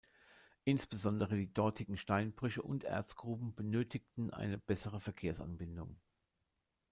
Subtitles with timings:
[0.63, 5.95] Insbesondere die dortigen Steinbrüche und Erzgruben benötigten eine bessere Verkehrsanbindung.